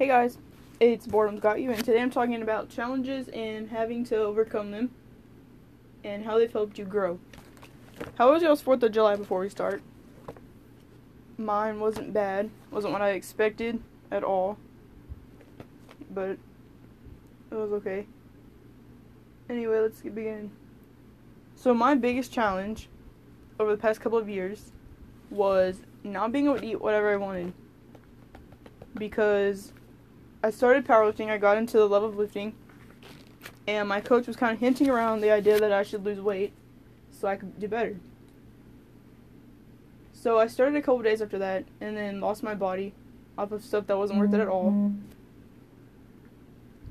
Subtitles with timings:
[0.00, 0.38] Hey guys,
[0.80, 4.92] it's Boredom's Got You, and today I'm talking about challenges and having to overcome them
[6.02, 7.18] and how they've helped you grow.
[8.16, 9.82] How was y'all's 4th of July before we start?
[11.36, 14.56] Mine wasn't bad, wasn't what I expected at all,
[16.10, 16.38] but
[17.50, 18.06] it was okay.
[19.50, 20.50] Anyway, let's get begin.
[21.56, 22.88] So, my biggest challenge
[23.58, 24.72] over the past couple of years
[25.28, 27.52] was not being able to eat whatever I wanted
[28.94, 29.74] because
[30.42, 31.28] I started powerlifting.
[31.28, 32.54] I got into the love of lifting,
[33.66, 36.52] and my coach was kind of hinting around the idea that I should lose weight
[37.10, 37.96] so I could do better.
[40.12, 42.94] So I started a couple days after that, and then lost my body
[43.36, 44.70] off of stuff that wasn't worth it at all.
[44.70, 44.98] Mm-hmm.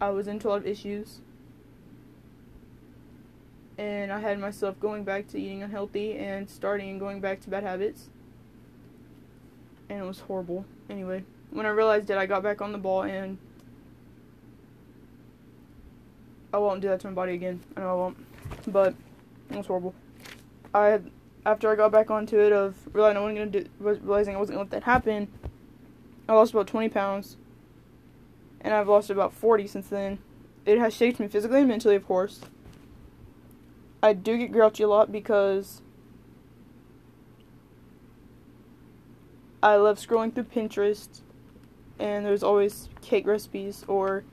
[0.00, 1.20] I was into a lot of issues,
[3.78, 7.50] and I had myself going back to eating unhealthy and starting and going back to
[7.50, 8.08] bad habits,
[9.88, 10.64] and it was horrible.
[10.90, 13.38] Anyway when I realized it, I got back on the ball and
[16.52, 17.60] I won't do that to my body again.
[17.76, 18.16] I know I won't,
[18.66, 18.94] but
[19.50, 19.94] it was horrible.
[20.74, 21.10] I had,
[21.44, 24.56] after I got back onto it of realizing I wasn't gonna do, realizing I wasn't
[24.56, 25.28] gonna let that happen.
[26.28, 27.36] I lost about 20 pounds,
[28.60, 30.18] and I've lost about 40 since then.
[30.64, 32.40] It has shaped me physically and mentally, of course.
[34.02, 35.82] I do get grouchy a lot because
[39.62, 41.20] I love scrolling through Pinterest
[41.98, 44.24] and there's always cake recipes or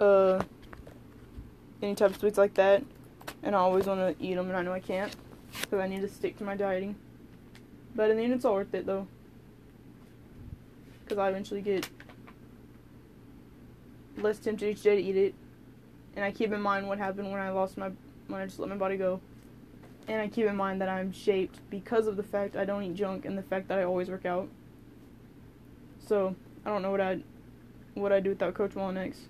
[0.00, 0.42] uh,
[1.82, 2.82] any type of sweets like that.
[3.42, 5.14] And I always want to eat them, and I know I can't
[5.60, 6.96] because I need to stick to my dieting.
[7.94, 9.06] But in the end, it's all worth it though,
[11.04, 11.88] because I eventually get
[14.18, 15.34] less tempted each day to eat it,
[16.14, 17.90] and I keep in mind what happened when I lost my
[18.28, 19.20] when I just let my body go.
[20.08, 22.94] And I keep in mind that I'm shaped because of the fact I don't eat
[22.94, 24.48] junk and the fact that I always work out.
[26.06, 27.18] So I don't know what I
[27.94, 29.22] what I do without Coach next.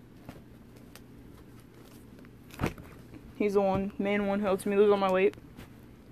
[3.37, 5.35] He's the one main one helps me lose all my weight.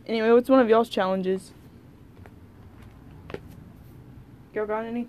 [0.06, 1.53] Anyway, what's one of y'all's challenges?
[4.54, 5.08] Y'all got any?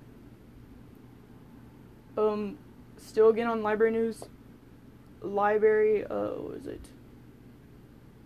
[2.18, 2.58] Um,
[2.98, 4.24] still again on library news.
[5.22, 6.90] Library, uh, what is it?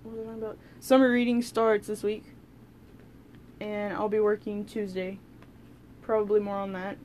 [0.04, 0.58] What was I talking about?
[0.80, 2.24] Summer reading starts this week,
[3.60, 5.20] and I'll be working Tuesday.
[6.02, 6.98] Probably more on that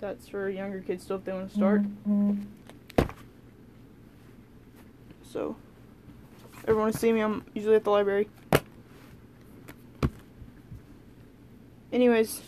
[0.00, 1.82] that's for younger kids still if they want to start.
[1.82, 2.42] Mm-hmm.
[5.22, 5.56] So,
[6.66, 8.28] everyone see me, I'm usually at the library.
[11.92, 12.42] Anyways,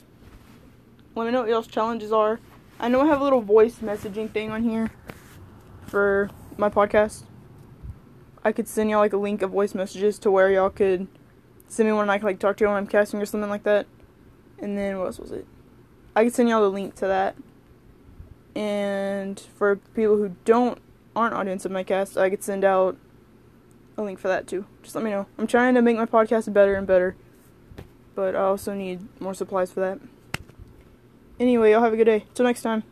[1.15, 2.41] let me know what y'all's challenges are.
[2.81, 4.91] I know I have a little voice messaging thing on here
[5.87, 7.25] for my podcast.
[8.45, 11.07] I could send y'all like a link of voice messages to where y'all could
[11.69, 13.51] send me one and I could like talk to you when I'm casting or something
[13.51, 13.87] like that.
[14.59, 15.47] And then what else was it?
[16.15, 17.37] I can send y'all the link to that.
[18.55, 20.79] And for people who don't
[21.15, 22.97] aren't audience of my cast, I could send out
[23.97, 24.67] a link for that too.
[24.83, 25.27] Just let me know.
[25.39, 27.17] I'm trying to make my podcast better and better,
[28.15, 29.99] but I also need more supplies for that.
[31.41, 32.25] Anyway, y'all have a good day.
[32.35, 32.85] Till next time.